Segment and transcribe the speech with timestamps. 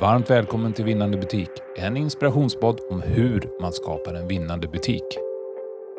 [0.00, 1.50] varmt välkommen till Vinnande butik.
[1.76, 5.04] En inspirationspodd om hur man skapar en vinnande butik.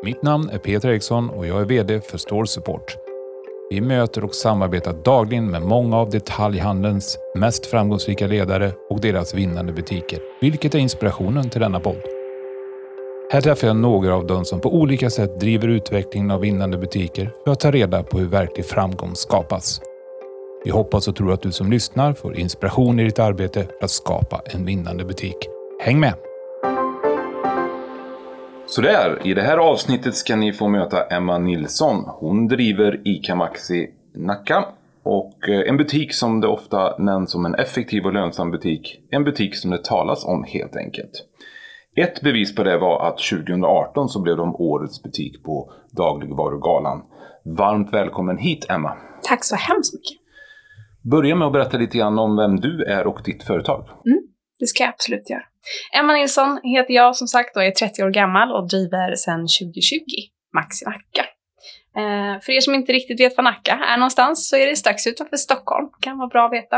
[0.04, 2.96] Mitt namn är Peter Eriksson och jag är VD för Store Support.
[3.70, 9.72] Vi möter och samarbetar dagligen med många av detaljhandelns mest framgångsrika ledare och deras vinnande
[9.72, 12.02] butiker, vilket är inspirationen till denna podd.
[13.32, 17.32] Här träffar jag några av dem som på olika sätt driver utvecklingen av vinnande butiker
[17.44, 19.80] för att ta reda på hur verklig framgång skapas.
[20.64, 23.90] Vi hoppas och tror att du som lyssnar får inspiration i ditt arbete för att
[23.90, 25.36] skapa en vinnande butik.
[25.80, 26.14] Häng med!
[28.66, 32.04] Sådär, i det här avsnittet ska ni få möta Emma Nilsson.
[32.06, 34.64] Hon driver ICA Maxi Nacka
[35.02, 39.00] och eh, en butik som det ofta nämns som en effektiv och lönsam butik.
[39.10, 41.12] En butik som det talas om helt enkelt.
[41.96, 47.02] Ett bevis på det var att 2018 så blev de årets butik på Dagligvarugalan.
[47.44, 48.92] Varmt välkommen hit Emma!
[49.22, 50.21] Tack så hemskt mycket!
[51.10, 53.88] Börja med att berätta lite grann om vem du är och ditt företag.
[54.06, 54.22] Mm,
[54.58, 55.42] det ska jag absolut göra.
[55.98, 59.98] Emma Nilsson heter jag som sagt och är 30 år gammal och driver sedan 2020
[60.54, 61.24] Maxi Nacka.
[61.96, 65.06] Eh, för er som inte riktigt vet var Nacka är någonstans så är det strax
[65.06, 65.88] utanför Stockholm.
[66.00, 66.76] Kan vara bra att veta.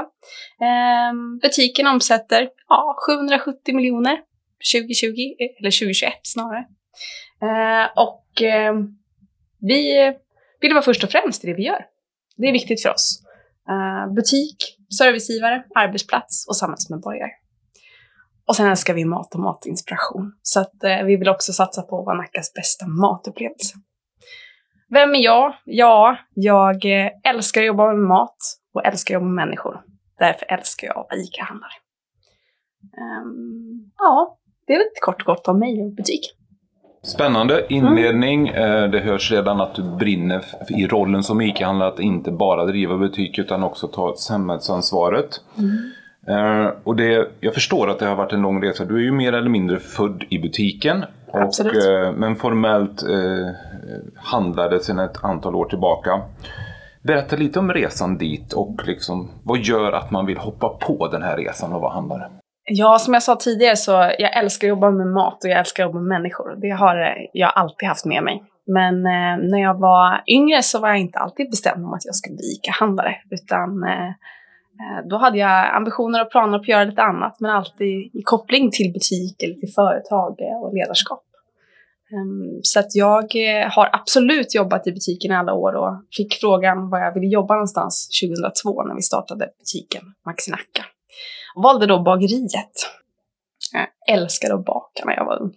[0.61, 4.19] Eh, butiken omsätter ja, 770 miljoner
[4.75, 5.13] 2020,
[5.59, 6.65] eller 2021 snarare.
[7.43, 8.75] Eh, och eh,
[9.61, 10.13] vi
[10.61, 11.85] vill vara först och främst i det vi gör.
[12.37, 13.24] Det är viktigt för oss.
[13.69, 14.57] Eh, butik,
[14.99, 17.31] servicegivare, arbetsplats och samhällsmedborgare.
[18.47, 20.33] Och sen älskar vi mat och matinspiration.
[20.43, 23.75] Så att eh, vi vill också satsa på att vara Nackas bästa matupplevelse.
[24.89, 25.55] Vem är jag?
[25.65, 28.37] Ja, jag eh, älskar att jobba med mat
[28.75, 29.81] och älskar att jobba med människor.
[30.19, 31.73] Därför älskar jag att vara ICA-handlare.
[33.25, 36.37] Um, ja, det är lite kort och gott om mig och butik.
[37.05, 38.49] Spännande inledning.
[38.49, 38.91] Mm.
[38.91, 43.39] Det hörs redan att du brinner i rollen som ICA-handlare att inte bara driva butik
[43.39, 45.41] utan också ta samhällsansvaret.
[45.59, 46.71] Mm.
[46.85, 48.85] Och det, jag förstår att det har varit en lång resa.
[48.85, 51.05] Du är ju mer eller mindre född i butiken.
[51.27, 53.49] Och, uh, men formellt uh,
[54.17, 56.21] handlade sedan ett antal år tillbaka.
[57.03, 61.23] Berätta lite om resan dit och liksom, vad gör att man vill hoppa på den
[61.23, 62.31] här resan och vara handlare?
[62.67, 65.83] Ja, som jag sa tidigare så jag älskar att jobba med mat och jag älskar
[65.83, 66.57] att jobba med människor.
[66.61, 68.43] Det har eh, jag alltid haft med mig.
[68.67, 72.15] Men eh, när jag var yngre så var jag inte alltid bestämd om att jag
[72.15, 73.17] skulle bli ICA-handlare.
[73.31, 77.41] Utan eh, eh då hade jag ambitioner och planer på att göra lite annat.
[77.41, 81.25] Men alltid i koppling till butik eller till företag eh, och ledarskap.
[82.13, 86.35] Um, så att jag eh, har absolut jobbat i butiken i alla år och fick
[86.41, 90.85] frågan var jag ville jobba någonstans 2002 när vi startade butiken Maxi Nacka
[91.55, 92.73] valde då bageriet.
[93.73, 95.55] Jag älskade att baka när jag var ung.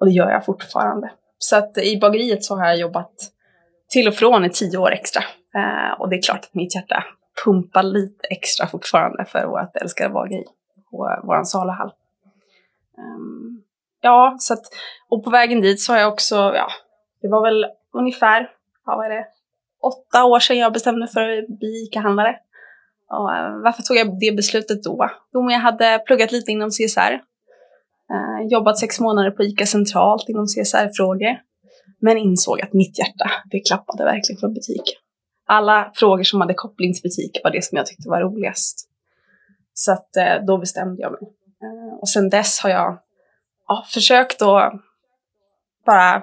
[0.00, 1.10] Och det gör jag fortfarande.
[1.38, 3.12] Så att i bageriet så har jag jobbat
[3.88, 5.22] till och från i tio år extra.
[5.54, 7.04] Eh, och det är klart att mitt hjärta
[7.44, 10.44] pumpar lite extra fortfarande för vårt älskade bageri
[10.90, 11.92] på vår saluhall.
[12.98, 13.62] Um,
[14.00, 14.62] ja, så att,
[15.08, 16.68] och på vägen dit så har jag också, ja,
[17.22, 18.50] det var väl ungefär,
[18.86, 19.26] ja, vad är det,
[19.82, 22.36] åtta år sedan jag bestämde för att bli ICA-handlare.
[23.10, 23.28] Och
[23.64, 25.10] varför tog jag det beslutet då?
[25.32, 27.12] Jo, men jag hade pluggat lite inom CSR.
[28.12, 31.40] Eh, jobbat sex månader på ICA centralt inom CSR-frågor.
[32.00, 34.96] Men insåg att mitt hjärta, det klappade verkligen för butik.
[35.46, 38.88] Alla frågor som hade koppling till butik var det som jag tyckte var roligast.
[39.74, 41.20] Så att eh, då bestämde jag mig.
[41.62, 42.98] Eh, och sen dess har jag
[43.68, 44.72] ja, försökt att
[45.86, 46.22] bara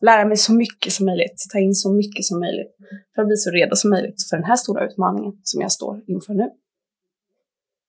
[0.00, 2.76] lära mig så mycket som möjligt, ta in så mycket som möjligt
[3.14, 6.00] för att bli så redo som möjligt för den här stora utmaningen som jag står
[6.06, 6.50] inför nu.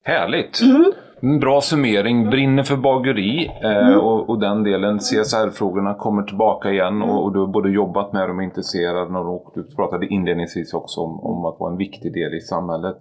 [0.04, 0.60] Härligt!
[0.60, 0.92] Mm.
[1.40, 2.30] Bra summering.
[2.30, 3.98] Brinner för bageri eh, mm.
[3.98, 4.98] och, och, den delen.
[4.98, 9.52] CSR-frågorna kommer tillbaka igen och, och, du har både jobbat med dem och intresserad och
[9.54, 12.96] du pratade inledningsvis också om, om, att vara en viktig del i samhället.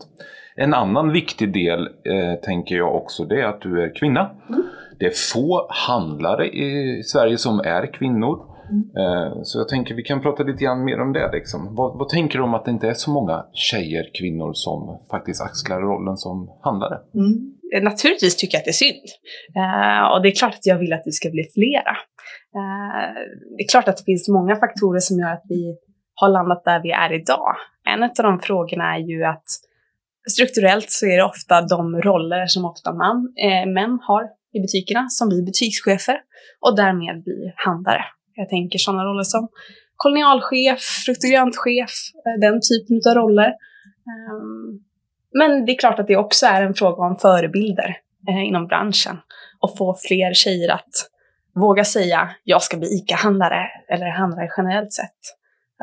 [0.56, 4.30] En annan viktig del eh, tänker jag också det är att du är kvinna.
[4.50, 4.64] Mm.
[5.00, 8.57] Det är få handlare i Sverige som är kvinnor.
[8.70, 9.44] Mm.
[9.44, 11.32] Så jag tänker vi kan prata lite grann mer om det.
[11.32, 11.76] Liksom.
[11.76, 15.42] Vad, vad, tänker du om att det inte är så många tjejer, kvinnor som faktiskt
[15.42, 16.98] axlar rollen som handlare?
[17.14, 17.58] Mm.
[17.74, 19.06] Eh, naturligtvis tycker jag att det är synd.
[19.58, 21.94] Uh, och det är klart att jag vill att vi ska bli flera.
[22.58, 23.14] Uh,
[23.58, 25.78] det är klart att det finns många faktorer som gör att vi
[26.16, 27.56] har landat där vi är idag.
[27.90, 29.46] En av de frågorna är ju att
[30.30, 35.10] strukturellt så är det ofta de roller som ofta man, eh, män har i butikerna
[35.10, 36.18] som blir butikschefer
[36.62, 38.06] och därmed blir handlare.
[38.38, 39.48] Jag tänker sådana roller som
[39.96, 41.94] kolonialchef, frukt och gröntchef,
[42.26, 43.48] eh, den typen av roller.
[44.12, 44.80] Ehm,
[45.34, 47.98] men det är klart att det också är en fråga om förebilder
[48.28, 49.18] eh, inom branschen
[49.60, 50.94] och få fler tjejer att
[51.56, 55.22] våga säga jag ska bli ICA-handlare eller handlare generellt sett.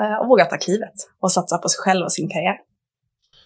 [0.01, 2.57] Eh, och våga ta klivet och satsa på sig själv och sin karriär.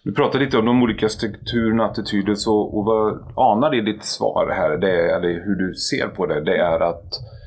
[0.04, 4.54] Du pratade lite om de olika strukturerna, attityder så, och vad anar i ditt svar
[4.56, 7.37] här, det eller hur du ser på det, det är att eh,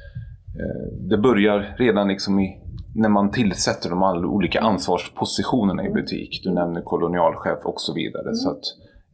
[1.10, 2.58] det börjar redan liksom i,
[2.96, 6.42] när man tillsätter de alla olika ansvarspositionerna i butik.
[6.44, 8.24] Du nämner kolonialchef och så vidare.
[8.24, 8.36] Mm.
[8.36, 8.64] Så att,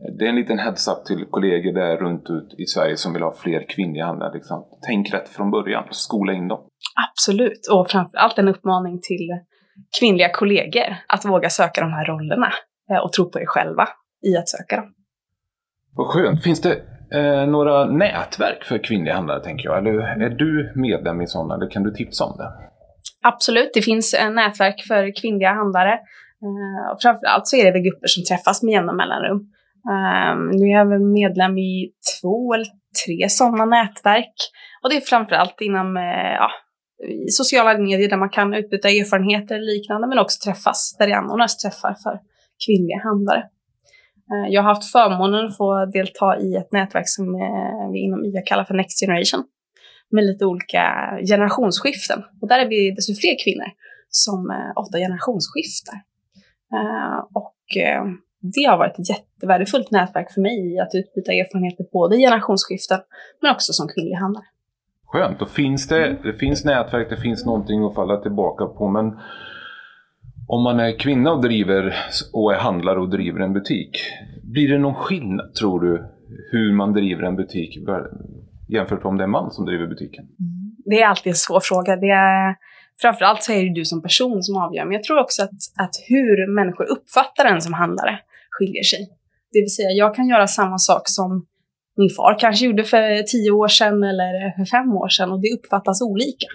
[0.01, 3.21] eh, det är en liten heads-up till kollegor där runt ut i Sverige som vill
[3.21, 4.33] ha fler kvinnliga handlare.
[4.33, 4.65] Liksom.
[4.87, 6.59] Tänk rätt från början, skola in dem.
[7.09, 9.29] Absolut, och framförallt en uppmaning till
[9.99, 12.51] kvinnliga kollegor att våga söka de här rollerna.
[12.91, 13.87] Eh, och tro på er själva
[14.27, 14.93] i att söka dem.
[15.95, 16.43] Vad skönt.
[16.43, 19.77] Finns det eh, några nätverk för kvinnliga handlare, tänker jag?
[19.77, 22.51] Eller är du medlem i sådana, eller kan du tipsa om det?
[23.23, 25.93] Absolut, det finns eh, nätverk för kvinnliga handlare.
[26.45, 29.39] Eh, och framförallt så är det väl grupper som träffas med jämna mellanrum.
[29.91, 32.65] Eh, nu är jag väl medlem i två eller
[33.05, 34.35] tre sådana nätverk.
[34.83, 36.49] Och det är framförallt inom eh, ja,
[37.27, 41.13] i sociala medier där man kan utbyta erfarenheter och liknande, men också träffas, där det
[41.13, 42.19] anordnas träffar för
[42.65, 43.43] kvinnliga handlare.
[44.31, 48.25] Eh, jag har haft förmånen att få delta i ett nätverk som eh, vi inom
[48.25, 49.43] IA kallar för Next Generation
[50.11, 50.83] med lite olika
[51.27, 52.23] generationsskiften.
[52.41, 53.71] Och där är vi desto fler kvinnor
[54.09, 55.95] som eh, ofta generationsskiftar.
[57.33, 57.77] Och
[58.55, 62.99] det har varit ett jättevärdefullt nätverk för mig i att utbyta erfarenheter både i generationsskiften
[63.41, 64.45] men också som kvinnlig handlare.
[65.05, 68.87] Skönt, då finns det, det finns nätverk, det finns någonting att falla tillbaka på.
[68.87, 69.19] Men
[70.47, 71.95] om man är kvinna och driver
[72.33, 73.91] och är handlare och driver en butik,
[74.43, 76.05] blir det någon skillnad tror du
[76.51, 77.77] hur man driver en butik
[78.69, 80.23] jämfört med om det är en man som driver butiken?
[80.23, 80.75] Mm.
[80.85, 81.95] Det är alltid en svår fråga.
[81.95, 82.55] Det är,
[83.01, 85.95] framförallt så är det du som person som avgör, men jag tror också att, att
[86.07, 88.19] hur människor uppfattar en som handlare
[88.49, 89.09] skiljer sig.
[89.51, 91.45] Det vill säga, jag kan göra samma sak som
[91.97, 95.51] min far kanske gjorde för tio år sedan eller för fem år sedan och det
[95.57, 96.47] uppfattas olika.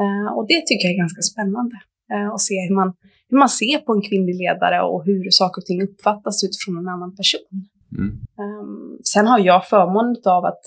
[0.00, 1.76] Uh, och det tycker jag är ganska spännande.
[2.14, 2.92] Uh, att se hur man
[3.28, 6.88] hur man ser på en kvinnlig ledare och hur saker och ting uppfattas utifrån en
[6.88, 7.68] annan person.
[7.98, 8.10] Mm.
[8.38, 10.62] Um, sen har jag förmånen av att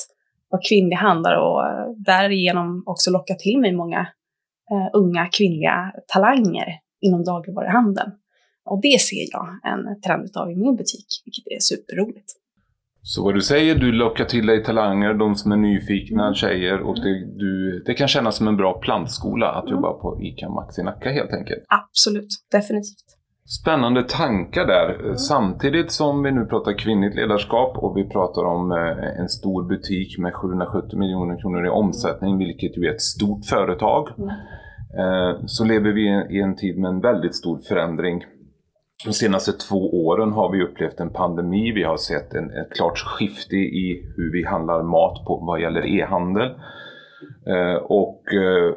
[0.49, 3.99] vara kvinnlig handlare och uh, därigenom också locka till mig många
[4.71, 8.11] uh, unga kvinnliga talanger inom dagligvaruhandeln.
[8.65, 12.42] Och det ser jag en trend av i min butik, vilket är superroligt.
[13.05, 16.33] Så vad du säger, du lockar till dig talanger, de som är nyfikna, mm.
[16.33, 19.75] tjejer och det, du, det kan kännas som en bra plantskola att mm.
[19.75, 21.63] jobba på ICA Maxi Nacka helt enkelt.
[21.67, 23.09] Absolut, definitivt.
[23.61, 24.99] Spännande tankar där.
[24.99, 25.15] Mm.
[25.15, 30.17] Samtidigt som vi nu pratar kvinnligt ledarskap och vi pratar om eh, en stor butik
[30.17, 34.09] med 770 miljoner kronor i omsättning, vilket ju är ett stort företag.
[34.17, 34.29] Mm.
[34.99, 38.23] Eh, så lever vi i en tid med en väldigt stor förändring
[39.05, 41.71] de senaste två åren har vi upplevt en pandemi.
[41.71, 45.85] Vi har sett en, ett klart skifte i hur vi handlar mat på vad gäller
[45.85, 46.49] e-handel.
[47.47, 48.73] Eh, och eh,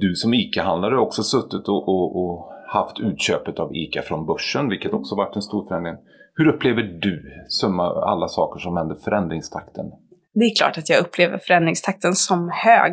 [0.00, 4.68] du som ICA-handlare har också suttit och, och, och, haft utköpet av ICA från börsen,
[4.68, 5.96] vilket också varit en stor förändring.
[6.34, 9.92] Hur upplever du summa alla saker som händer, förändringstakten?
[10.38, 12.92] Det är klart att jag upplever förändringstakten som hög.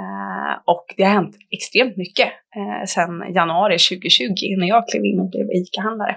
[0.00, 5.20] Eh, och det har hänt extremt mycket eh, sedan januari 2020 när jag klev in
[5.20, 6.16] och blev ICA-handlare.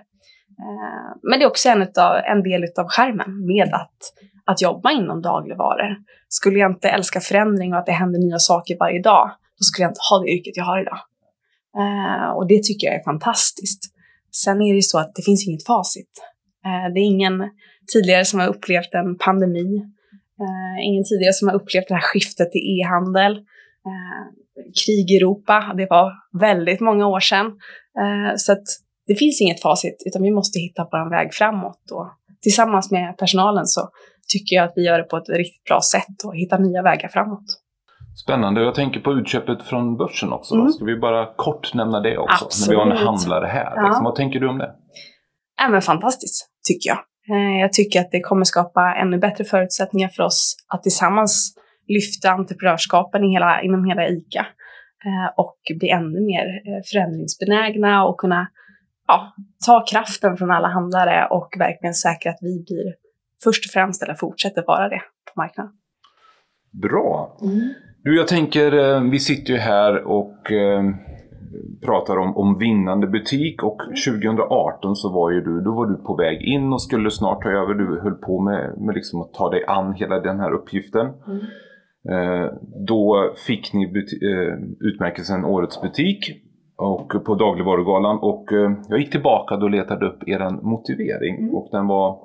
[0.63, 4.00] Eh, men det är också en, utav, en del av skärmen med att,
[4.45, 5.97] att jobba inom dagligvaror.
[6.27, 9.83] Skulle jag inte älska förändring och att det händer nya saker varje dag, då skulle
[9.83, 11.00] jag inte ha det yrket jag har idag.
[12.35, 13.81] och det tycker jag är fantastiskt.
[14.44, 16.12] Sen är det ju så att det finns inget facit.
[16.94, 17.50] det är ingen
[17.94, 19.95] tidigare som har upplevt en pandemi
[20.84, 23.34] ingen tidigare som har upplevt det här skiftet till e-handel
[23.89, 24.24] eh,
[24.86, 25.74] krig i Europa.
[25.77, 27.46] Det var väldigt många år sedan.
[28.01, 28.56] Eh, så
[29.08, 31.92] det finns inget facit, utan vi måste hitta en väg framåt.
[31.92, 32.08] Och
[32.42, 33.89] tillsammans med personalen så
[34.34, 37.10] tycker jag att vi gör det på ett riktigt bra sätt och hittar nya vägar
[37.10, 37.46] framåt.
[38.24, 38.62] Spännande.
[38.62, 40.56] Jag tänker på utköpet från börsen också.
[40.56, 40.68] Mm.
[40.68, 42.46] Ska vi bara kort nämna det också?
[42.46, 42.77] Absolut.
[42.77, 43.74] När vi har en handlare här.
[43.75, 43.88] Ja.
[43.88, 44.72] Liksom, vad tänker du om det?
[45.70, 47.00] Men fantastiskt, tycker jag.
[47.29, 51.55] Eh, jag tycker att det kommer skapa ännu bättre förutsättningar för oss att tillsammans
[51.88, 54.46] lyfta entreprenörskapen i hela, inom hela ICA
[55.05, 58.48] eh, och bli ännu mer eh, förändringsbenägna och kunna
[59.08, 62.94] ja, ta kraften från alla handlare och verkligen säkra att vi blir
[63.44, 65.01] först och främst eller fortsätter vara det
[65.34, 65.72] på marknaden.
[66.72, 67.38] Bra!
[67.41, 67.74] Mm.
[68.03, 70.51] Du, jag tänker, vi sitter ju här och
[71.82, 73.77] pratar om, om vinnande butik och
[74.08, 77.50] 2018 så var ju du, då var du på väg in och skulle snart ta
[77.50, 77.74] över.
[77.74, 81.08] Du höll på med, med liksom att ta dig an hela den här uppgiften.
[81.27, 81.39] Mm.
[82.10, 82.51] Eh,
[82.88, 86.20] då fick ni eh, utmärkelsen Årets butik
[86.77, 91.55] och på dagligvarugalan och eh, jag gick tillbaka och letade upp er motivering mm.
[91.55, 92.20] och den var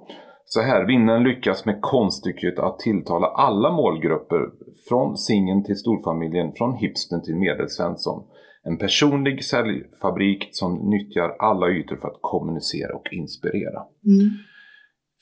[0.53, 4.51] så här, vinnaren lyckas med konststycket att tilltala alla målgrupper
[4.89, 8.23] från singeln till storfamiljen, från hipsten till medelsvensson.
[8.67, 13.81] En personlig säljfabrik som nyttjar alla ytor för att kommunicera och inspirera.
[14.07, 14.31] Mm.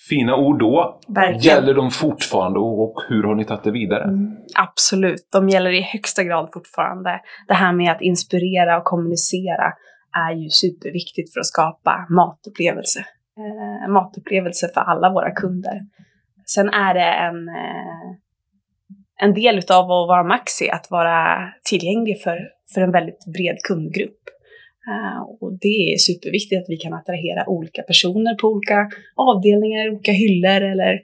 [0.09, 1.00] Fina ord då.
[1.09, 1.40] Verkligen.
[1.40, 4.04] Gäller de fortfarande och hur har ni tagit det vidare?
[4.04, 7.21] Mm, absolut, de gäller i högsta grad fortfarande.
[7.49, 9.73] Det här med att inspirera och kommunicera
[10.12, 13.04] är ju superviktigt för att skapa matupplevelse.
[13.38, 15.80] Eh, matupplevelse för alla våra kunder.
[16.47, 18.16] Sen är det en, eh,
[19.21, 22.38] en del utav att vara Maxi att vara tillgänglig för,
[22.75, 24.22] för en väldigt bred kundgrupp.
[24.88, 30.12] Uh, och det är superviktigt att vi kan attrahera olika personer på olika avdelningar, olika
[30.12, 31.00] hyllor eller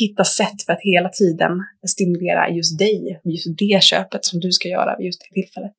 [0.00, 1.52] hitta sätt för att hela tiden
[1.86, 5.72] stimulera just dig, just det köpet som du ska göra vid just det tillfället.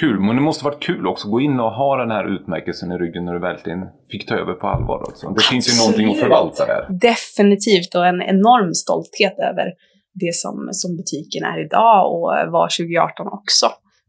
[0.00, 2.92] Kul, men det måste varit kul också att gå in och ha den här utmärkelsen
[2.92, 5.02] i ryggen när du verkligen fick ta över på allvar.
[5.02, 5.28] Också.
[5.28, 6.86] Det finns ju någonting att förvalta där.
[6.90, 9.66] Definitivt och en enorm stolthet över
[10.14, 13.66] det som, som butiken är idag och var 2018 också.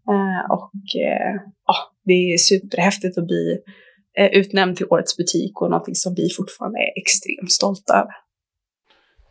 [0.09, 3.57] Uh, och uh, ja, det är superhäftigt att bli
[4.19, 8.11] uh, utnämnd till årets butik och någonting som vi fortfarande är extremt stolta över.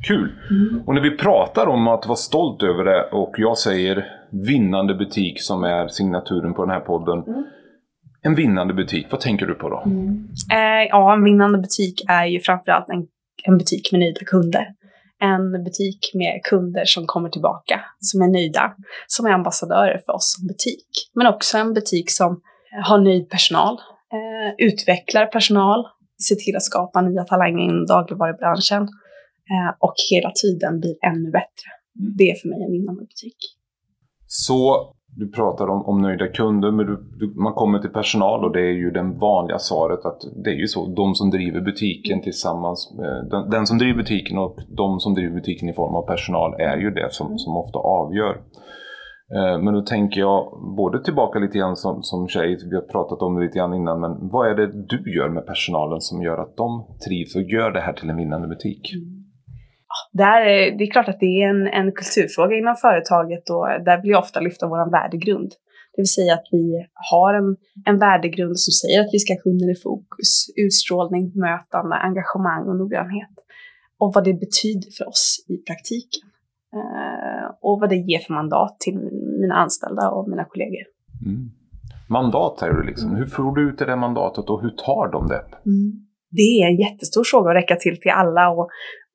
[0.06, 0.32] Kul!
[0.50, 0.82] Mm.
[0.86, 4.06] Och när vi pratar om att vara stolt över det och jag säger
[4.46, 7.18] vinnande butik som är signaturen på den här podden.
[7.18, 7.44] Mm.
[8.22, 9.82] En vinnande butik, vad tänker du på då?
[9.86, 10.28] Mm.
[10.88, 13.06] ja, en vinnande butik är ju framförallt en,
[13.44, 14.66] en butik med nöjda kunder
[15.20, 18.74] en butik med kunder som kommer tillbaka, som är nöjda,
[19.06, 20.88] som är ambassadörer för oss som butik.
[21.14, 22.40] Men också en butik som
[22.84, 23.74] har nöjd personal,
[24.12, 25.86] eh, utvecklar personal,
[26.28, 28.82] ser till att skapa nya talanger inom dagligvarubranschen
[29.52, 31.68] eh, och hela tiden blir ännu bättre.
[32.18, 33.36] Det är för mig en vinnande butik.
[34.26, 38.52] Så du pratar om, om nöjda kunder, men du, du, man kommer till personal och
[38.52, 40.86] det är ju det vanliga svaret att det är ju så.
[40.86, 42.92] De som driver butiken tillsammans,
[43.30, 46.76] den, den, som driver butiken och de som driver butiken i form av personal är
[46.76, 48.40] ju det som, som ofta avgör.
[49.34, 53.22] Eh, men då tänker jag både tillbaka lite grann som, som tjej, vi har pratat
[53.22, 56.38] om det lite grann innan, men vad är det du gör med personalen som gör
[56.38, 58.92] att de trivs och gör det här till en vinnande butik?
[58.94, 59.19] Mm
[60.12, 60.40] där,
[60.78, 64.18] det är klart att det är en, en kulturfråga inom företaget och där vill jag
[64.20, 65.50] ofta lyfta vår värdegrund.
[65.92, 69.40] Det vill säga att vi har en, en värdegrund som säger att vi ska ha
[69.40, 73.34] kunden i fokus, utstrålning, bemötande, engagemang och noggrannhet.
[73.98, 76.26] Och vad det betyder för oss i praktiken.
[76.76, 78.96] Uh, och vad det ger för mandat till
[79.40, 80.84] mina anställda och mina kollegor.
[81.26, 81.50] Mm.
[82.08, 83.16] Mandat säger du liksom.
[83.16, 85.44] Hur får du ut det där mandatet och hur tar de det?
[85.66, 86.06] Mm.
[86.30, 88.68] Det är en jättestor fråga att räcka till till alla och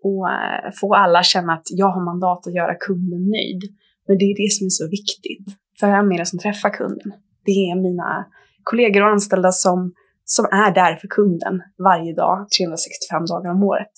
[0.06, 3.62] och eh, få alla att känna att jag har mandat att göra kunden nöjd.
[4.08, 5.46] Men det är det som är så viktigt.
[5.80, 7.10] För vem är det som träffar kunden?
[7.46, 8.26] Det är mina
[8.64, 9.94] kollegor och anställda som,
[10.24, 13.98] som är där för kunden varje dag, 365 dagar om året.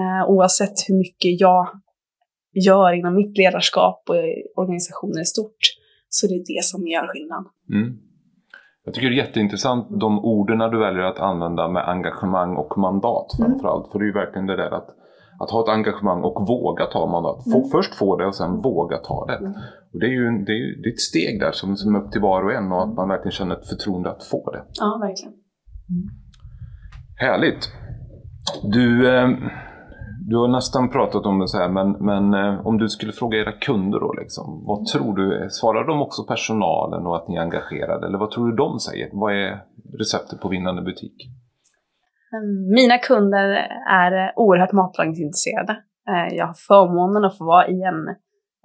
[0.00, 1.66] Eh, oavsett hur mycket jag
[2.66, 4.16] gör inom mitt ledarskap och
[4.62, 5.62] organisationen i stort,
[6.08, 7.44] så det är det som gör skillnad.
[7.72, 7.98] Mm.
[8.84, 13.26] Jag tycker det är jätteintressant de orden du väljer att använda med engagemang och mandat
[13.38, 13.84] framförallt.
[13.84, 13.92] Mm.
[13.92, 14.88] För det är ju verkligen det där att
[15.42, 17.44] att ha ett engagemang och våga ta mandat.
[17.44, 17.70] Få, mm.
[17.70, 19.36] Först få det och sen våga ta det.
[19.36, 19.52] Mm.
[19.92, 22.12] Och det är ju det är, det är ett steg där som, som är upp
[22.12, 24.64] till var och en och att man verkligen känner ett förtroende att få det.
[24.80, 25.32] Ja, verkligen.
[25.90, 26.08] Mm.
[27.16, 27.70] Härligt!
[28.62, 29.28] Du, eh,
[30.28, 33.38] du har nästan pratat om det så här, men, men eh, om du skulle fråga
[33.38, 35.48] era kunder då, liksom, vad tror du?
[35.50, 38.06] Svarar de också personalen och att ni är engagerade?
[38.06, 39.08] Eller vad tror du de säger?
[39.12, 39.64] Vad är
[39.98, 41.16] receptet på vinnande butik?
[42.34, 43.48] Ehm, mina kunder
[43.90, 45.72] är oerhört matlagningsintresserade.
[46.08, 48.08] Ehm, jag har förmånen att få vara i en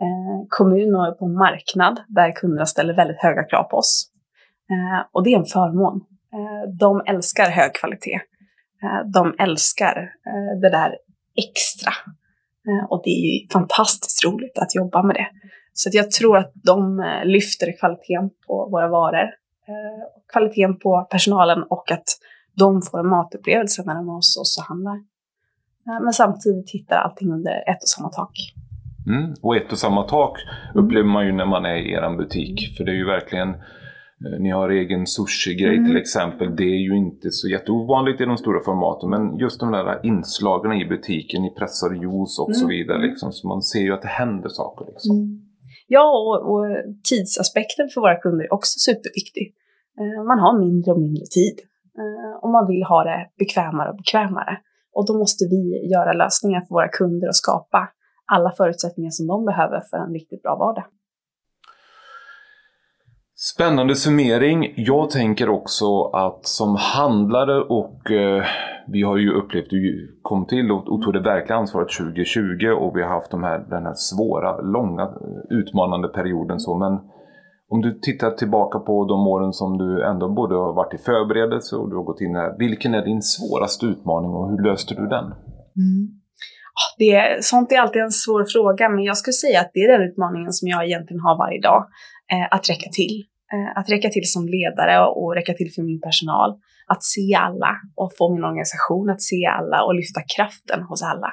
[0.01, 4.11] eh, kommun och på en marknad där kunderna ställer väldigt höga krav på oss.
[4.71, 6.01] Ehm, och det är en förmån.
[6.79, 8.19] De älskar hög kvalitet.
[9.13, 9.97] De älskar
[10.27, 10.97] eh, det där
[11.35, 11.91] extra.
[12.89, 15.27] Och det är fantastiskt roligt att jobba med det.
[15.73, 19.29] Så jag tror att de eh, lyfter kvaliteten på våra varor,
[20.33, 22.05] kvaliteten på personalen och att
[22.59, 25.03] de får en matupplevelse när de är hos oss och handlar.
[26.03, 28.31] Men samtidigt hittar allting under ett och samma tak.
[29.07, 29.33] Mm.
[29.41, 30.37] Och ett och samma tak
[30.75, 32.77] upplever man ju när man är i er butik.
[32.77, 35.87] För det är ju verkligen eh, ni har egen sushi-grej mm.
[35.87, 36.55] till exempel.
[36.55, 39.09] Det är ju inte så jätteovanligt i de stora formaten.
[39.09, 42.59] Men just de där inslagen i butiken, ni pressar juice och mm.
[42.61, 43.01] så vidare.
[43.07, 44.85] Liksom, så man ser ju att det händer saker.
[44.85, 45.15] Liksom.
[45.17, 45.41] Mm.
[45.87, 46.65] Ja, och, och,
[47.09, 49.53] tidsaspekten för våra kunder är också superviktig.
[49.99, 51.57] Eh, man har mindre och mindre tid.
[51.97, 54.57] Eh, och man vill ha det bekvämare och bekvämare.
[54.93, 57.89] Och då måste vi göra lösningar för våra kunder och skapa
[58.25, 60.83] alla förutsättningar som de behöver för en riktigt bra vardag.
[63.39, 64.73] Spännande summering.
[64.75, 68.43] Jag tänker också att som handlare och eh,
[68.87, 72.97] vi har ju upplevt, du kom till och, och tog det verkliga ansvaret 2020 och
[72.97, 75.13] vi har haft de här, den här svåra, långa,
[75.49, 76.99] utmanande perioden så men
[77.69, 81.75] om du tittar tillbaka på de åren som du ändå både har varit i förberedelse
[81.75, 82.57] och du har gått in här.
[82.59, 85.25] Vilken är din svåraste utmaning och hur löste du den?
[85.83, 86.03] Mm.
[86.97, 89.97] Det är, sånt är alltid en svår fråga, men jag skulle säga att det är
[89.97, 91.81] den utmaningen som jag egentligen har varje dag.
[92.33, 93.15] Eh, att räcka till.
[93.53, 96.49] Eh, att räcka till som ledare och räcka till för min personal.
[96.93, 101.31] Att se alla och få min organisation att se alla och lyfta kraften hos alla.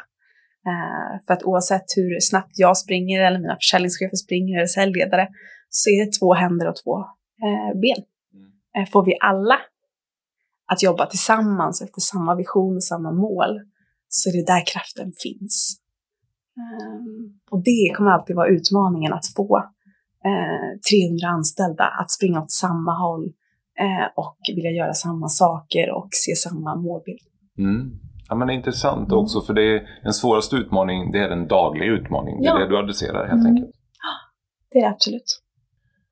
[0.71, 5.29] Eh, för att oavsett hur snabbt jag springer eller mina försäljningschefer springer eller säljledare
[5.77, 6.99] så är det två händer och två
[7.47, 8.05] eh, ben.
[8.35, 8.53] Mm.
[8.77, 9.59] Eh, får vi alla
[10.67, 13.61] att jobba tillsammans efter samma vision och samma mål
[14.09, 15.81] så är det där kraften finns.
[16.57, 19.57] Um, och det kommer alltid vara utmaningen att få
[20.25, 23.25] eh, 300 anställda att springa åt samma håll
[23.79, 27.27] eh, och vilja göra samma saker och se samma målbild.
[27.59, 28.01] Mm.
[28.29, 29.19] Ja, men det är intressant mm.
[29.19, 32.43] också för det är den svåraste utmaningen, det är den dagliga utmaningen.
[32.43, 33.47] Det är det du adresserar helt mm.
[33.47, 33.75] enkelt.
[34.71, 35.44] Det är det absolut.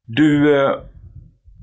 [0.06, 0.72] Du, eh,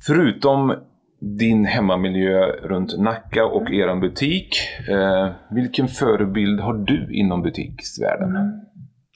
[0.06, 0.76] förutom
[1.22, 3.74] din hemmamiljö runt Nacka och mm.
[3.74, 4.48] er butik.
[4.90, 8.30] Eh, vilken förebild har du inom butiksvärlden?
[8.30, 8.52] Mm.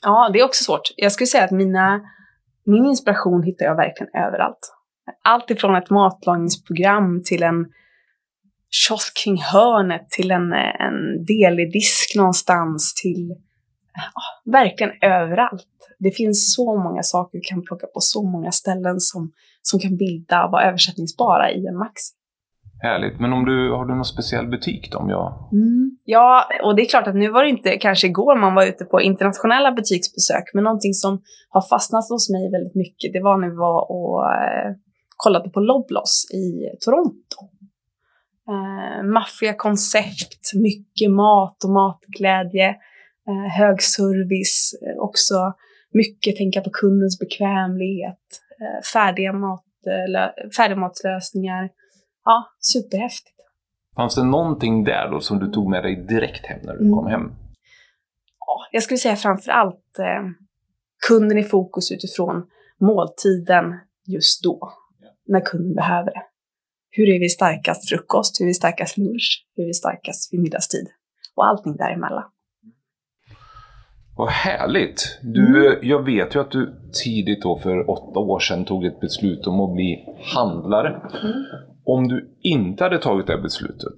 [0.01, 0.81] Ja, det är också svårt.
[0.95, 2.01] Jag skulle säga att mina,
[2.65, 4.73] min inspiration hittar jag verkligen överallt.
[5.23, 7.65] Allt ifrån ett matlagningsprogram till en
[8.69, 13.35] kiosk kring hörnet, till en, en delig disk någonstans, till
[14.45, 15.67] verkligen överallt.
[15.99, 19.31] Det finns så många saker du kan plocka på så många ställen som,
[19.61, 22.13] som kan bilda och vara översättningsbara i en maxi.
[22.83, 23.19] Härligt.
[23.19, 24.97] Men om du, har du någon speciell butik då?
[24.97, 25.49] Om jag...
[25.51, 25.97] Mm.
[26.05, 28.85] Ja, och det är klart att nu var det inte kanske igår man var ute
[28.85, 33.49] på internationella butiksbesök, men någonting som har fastnat hos mig väldigt mycket, det var när
[33.49, 34.75] vi var och eh,
[35.17, 37.39] kollade på Loblos i Toronto.
[38.49, 42.75] Eh, maffiga koncept, mycket mat och matglädje,
[43.57, 45.53] hög service, eh, också
[45.93, 48.25] mycket tänka på kundens bekvämlighet,
[48.61, 49.63] eh, färdiga, mat,
[50.57, 51.69] färdigmatslösningar.
[52.25, 53.33] Ja, superhäftigt.
[53.95, 56.93] Fanns det någonting där då som du tog med dig direkt hem när du mm.
[56.93, 57.31] kom hem?
[58.39, 60.29] Ja, jag skulle säga framför allt eh,
[61.07, 62.43] kunden i fokus utifrån
[62.79, 64.73] måltiden just då,
[65.27, 66.23] när kunden behöver det.
[66.89, 68.39] Hur är vi starkast frukost?
[68.39, 69.47] Hur är vi starkast lunch?
[69.55, 70.87] Hur är vi starkast vid middagstid?
[71.35, 72.23] Och allting däremellan.
[74.17, 75.19] Vad härligt!
[75.21, 75.79] Du, mm.
[75.81, 76.73] Jag vet ju att du
[77.03, 80.89] tidigt då för åtta år sedan tog ett beslut om att bli handlare.
[81.23, 81.43] Mm.
[81.85, 83.97] Om du inte hade tagit det beslutet,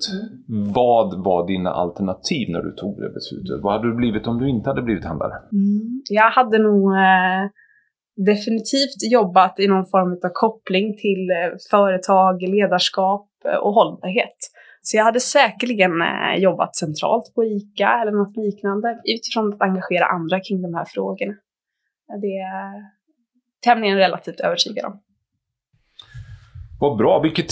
[0.50, 0.74] mm.
[0.74, 3.62] vad var dina alternativ när du tog det beslutet?
[3.64, 5.34] Vad hade du blivit om du inte hade blivit handlare?
[5.52, 6.02] Mm.
[6.10, 7.44] Jag hade nog eh,
[8.16, 14.38] definitivt jobbat i någon form av koppling till eh, företag, ledarskap eh, och hållbarhet.
[14.88, 20.06] Så jag hade säkerligen eh, jobbat centralt på ICA eller något liknande utifrån att engagera
[20.06, 21.34] andra kring de här frågorna.
[22.22, 22.84] Det är
[23.64, 25.02] tämligen relativt övertygad om.
[26.80, 27.52] Vad bra, vilket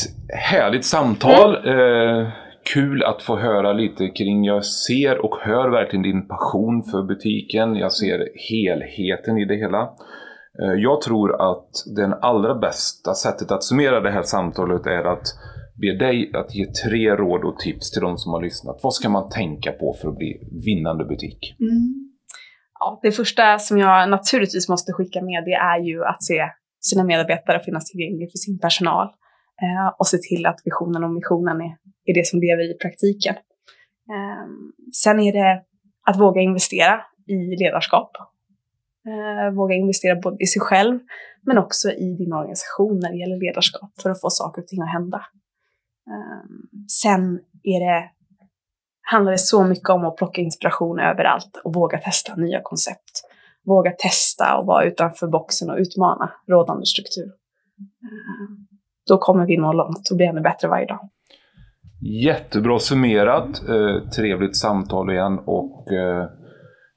[0.51, 1.55] härligt samtal.
[1.55, 1.79] Mm.
[1.79, 2.31] Eh,
[2.73, 7.75] kul att få höra lite kring, jag ser och hör verkligen din passion för butiken.
[7.75, 9.81] Jag ser helheten i det hela.
[10.61, 15.27] Eh, jag tror att det allra bästa sättet att summera det här samtalet är att
[15.81, 18.79] be dig att ge tre råd och tips till de som har lyssnat.
[18.83, 21.55] Vad ska man tänka på för att bli vinnande butik?
[21.59, 22.11] Mm.
[22.79, 27.03] Ja, det första som jag naturligtvis måste skicka med det är ju att se sina
[27.03, 29.07] medarbetare finnas tillgängliga för sin personal
[29.61, 33.35] eh, och se till att visionen och missionen är, är det som lever i praktiken.
[34.13, 34.45] Eh,
[35.03, 35.63] sen är det
[36.09, 38.11] att våga investera i ledarskap.
[39.07, 40.99] Eh, våga investera både i sig själv
[41.41, 44.81] men också i din organisation när det gäller ledarskap för att få saker och ting
[44.81, 45.21] att hända.
[46.07, 48.09] Ehm, sen är det,
[49.01, 53.29] handlar det så mycket om att plocka inspiration överallt och våga testa nya koncept.
[53.65, 57.25] Våga testa och vara utanför boxen och utmana rådande struktur.
[58.03, 58.67] Ehm,
[59.07, 61.09] då kommer vi nå långt och bli ännu bättre varje dag.
[62.25, 63.69] Jättebra summerat.
[63.69, 66.29] Eh, trevligt samtal igen och eh,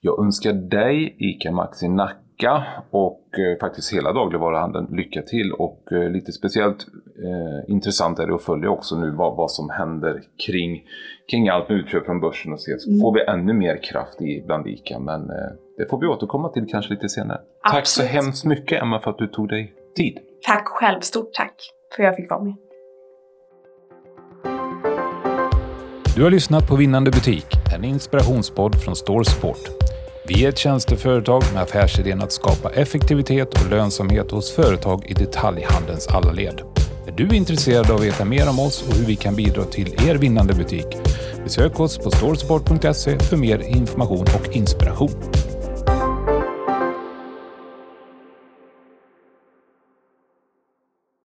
[0.00, 5.52] jag önskar dig, ICA Maxi Nacka Ica och eh, faktiskt hela dagligvaruhandeln lycka till.
[5.52, 6.86] Och eh, lite speciellt
[7.24, 10.82] eh, intressant är det att följa också nu vad, vad som händer kring,
[11.30, 13.00] kring allt med utköp från börsen och se så mm.
[13.00, 14.98] får vi ännu mer kraft i bland Ica.
[14.98, 15.36] Men eh,
[15.78, 17.40] det får vi återkomma till kanske lite senare.
[17.62, 17.74] Absolut.
[17.74, 20.18] Tack så hemskt mycket Emma för att du tog dig tid.
[20.46, 21.54] Tack själv, stort tack
[21.96, 22.54] för att jag fick vara med.
[26.16, 29.86] Du har lyssnat på Vinnande butik, en inspirationspodd från Store Sport.
[30.28, 36.08] Vi är ett tjänsteföretag med affärsidén att skapa effektivitet och lönsamhet hos företag i detaljhandelns
[36.08, 36.60] alla led.
[37.06, 40.08] Är du intresserad av att veta mer om oss och hur vi kan bidra till
[40.08, 40.86] er vinnande butik?
[41.44, 45.10] Besök oss på storesport.se för mer information och inspiration.